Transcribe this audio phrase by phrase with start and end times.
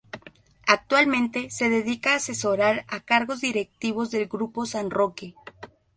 [0.65, 5.35] Actualmente, se dedica a asesorar a cargos directivos del grupo San Roque.